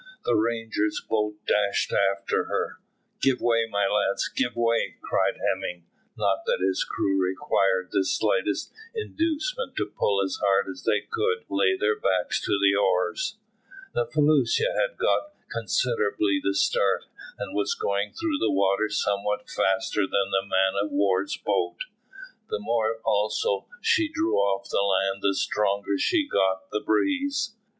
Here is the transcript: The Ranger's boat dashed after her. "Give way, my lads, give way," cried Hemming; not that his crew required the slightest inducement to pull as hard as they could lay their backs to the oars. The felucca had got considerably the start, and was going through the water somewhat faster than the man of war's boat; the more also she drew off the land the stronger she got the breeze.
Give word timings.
The 0.25 0.33
Ranger's 0.33 0.99
boat 1.07 1.35
dashed 1.45 1.93
after 1.93 2.45
her. 2.45 2.79
"Give 3.21 3.39
way, 3.39 3.67
my 3.69 3.85
lads, 3.85 4.29
give 4.29 4.55
way," 4.55 4.95
cried 5.03 5.37
Hemming; 5.37 5.85
not 6.17 6.43
that 6.47 6.57
his 6.59 6.83
crew 6.83 7.21
required 7.23 7.89
the 7.91 8.03
slightest 8.03 8.73
inducement 8.95 9.75
to 9.75 9.85
pull 9.95 10.23
as 10.23 10.39
hard 10.41 10.67
as 10.69 10.85
they 10.85 11.01
could 11.01 11.45
lay 11.49 11.77
their 11.77 11.99
backs 11.99 12.41
to 12.45 12.59
the 12.59 12.75
oars. 12.75 13.37
The 13.93 14.07
felucca 14.07 14.73
had 14.75 14.97
got 14.97 15.33
considerably 15.51 16.41
the 16.43 16.55
start, 16.55 17.05
and 17.37 17.53
was 17.53 17.75
going 17.75 18.11
through 18.13 18.39
the 18.39 18.49
water 18.49 18.89
somewhat 18.89 19.51
faster 19.51 20.07
than 20.07 20.31
the 20.31 20.47
man 20.47 20.73
of 20.83 20.89
war's 20.89 21.37
boat; 21.37 21.77
the 22.49 22.57
more 22.57 22.99
also 23.05 23.67
she 23.81 24.09
drew 24.11 24.37
off 24.37 24.67
the 24.67 24.81
land 24.81 25.21
the 25.21 25.35
stronger 25.35 25.95
she 25.99 26.27
got 26.27 26.71
the 26.71 26.81
breeze. 26.83 27.55